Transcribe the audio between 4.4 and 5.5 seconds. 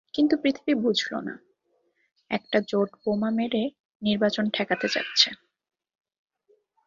ঠেকাতে চাচ্ছে।